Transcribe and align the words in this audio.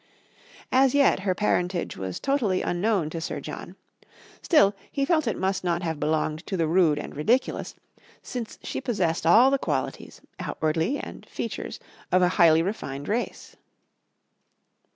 As 0.71 0.95
yet 0.95 1.19
her 1.19 1.35
parentage 1.35 1.95
was 1.95 2.19
totally 2.19 2.63
unknown 2.63 3.11
to 3.11 3.21
Sir 3.21 3.39
John; 3.39 3.75
still, 4.41 4.73
he 4.91 5.05
felt 5.05 5.27
it 5.27 5.37
must 5.37 5.63
not 5.63 5.83
have 5.83 5.99
belonged 5.99 6.39
to 6.47 6.57
the 6.57 6.65
rude 6.67 6.97
and 6.97 7.15
ridiculous, 7.15 7.75
since 8.23 8.57
she 8.63 8.81
possessed 8.81 9.27
all 9.27 9.51
the 9.51 9.59
qualities, 9.59 10.19
outwardly, 10.39 10.97
and 10.97 11.23
features, 11.27 11.79
of 12.11 12.23
a 12.23 12.29
highly 12.29 12.63
refined 12.63 13.07
race. 13.07 13.55